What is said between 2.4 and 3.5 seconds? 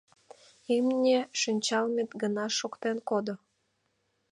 шоктен кодо.